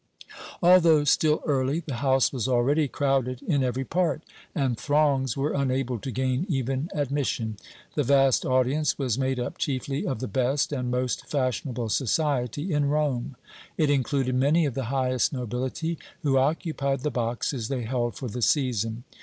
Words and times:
Although 0.63 1.03
still 1.03 1.43
early 1.45 1.81
the 1.85 1.97
house 1.97 2.33
was 2.33 2.47
already 2.47 2.87
crowded 2.87 3.43
in 3.43 3.63
every 3.63 3.85
part, 3.85 4.23
and 4.55 4.75
throngs 4.75 5.37
were 5.37 5.53
unable 5.53 5.99
to 5.99 6.09
gain 6.09 6.43
even 6.49 6.89
admission. 6.91 7.57
The 7.93 8.01
vast 8.01 8.43
audience 8.43 8.97
was 8.97 9.19
made 9.19 9.39
up 9.39 9.59
chiefly 9.59 10.07
of 10.07 10.19
the 10.19 10.27
best 10.27 10.71
and 10.71 10.89
most 10.89 11.27
fashionable 11.27 11.89
society 11.89 12.73
in 12.73 12.89
Rome. 12.89 13.35
It 13.77 13.91
included 13.91 14.33
many 14.33 14.65
of 14.65 14.73
the 14.73 14.85
highest 14.85 15.33
nobility, 15.33 15.99
who 16.23 16.35
occupied 16.39 17.01
the 17.01 17.11
boxes 17.11 17.67
they 17.67 17.83
held 17.83 18.15
for 18.15 18.27
the 18.27 18.41
season. 18.41 19.03